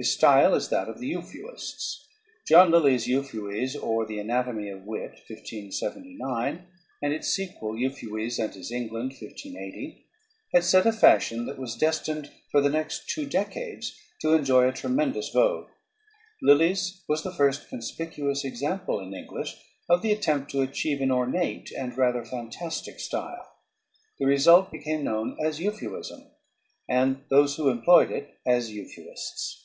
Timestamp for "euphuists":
1.10-2.06, 28.70-29.64